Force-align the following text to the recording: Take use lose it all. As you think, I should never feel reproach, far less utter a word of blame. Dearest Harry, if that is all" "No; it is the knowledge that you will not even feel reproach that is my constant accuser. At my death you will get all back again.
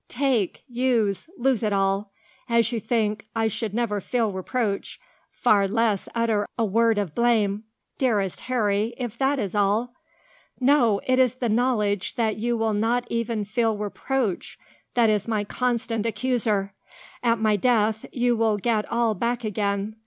Take 0.09 0.63
use 0.67 1.29
lose 1.37 1.61
it 1.61 1.71
all. 1.71 2.11
As 2.49 2.71
you 2.71 2.79
think, 2.79 3.27
I 3.35 3.47
should 3.47 3.71
never 3.71 4.01
feel 4.01 4.31
reproach, 4.31 4.99
far 5.31 5.67
less 5.67 6.09
utter 6.15 6.47
a 6.57 6.65
word 6.65 6.97
of 6.97 7.13
blame. 7.13 7.65
Dearest 7.99 8.39
Harry, 8.39 8.95
if 8.97 9.15
that 9.19 9.37
is 9.37 9.53
all" 9.53 9.93
"No; 10.69 11.01
it 11.05 11.19
is 11.19 11.35
the 11.35 11.49
knowledge 11.49 12.15
that 12.15 12.35
you 12.35 12.57
will 12.57 12.73
not 12.73 13.05
even 13.11 13.45
feel 13.45 13.77
reproach 13.77 14.57
that 14.95 15.11
is 15.11 15.27
my 15.27 15.43
constant 15.43 16.07
accuser. 16.07 16.73
At 17.21 17.37
my 17.37 17.55
death 17.55 18.03
you 18.11 18.35
will 18.35 18.57
get 18.57 18.91
all 18.91 19.13
back 19.13 19.43
again. 19.43 19.97